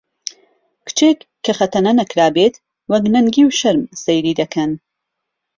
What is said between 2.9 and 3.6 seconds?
وەک نەنگی و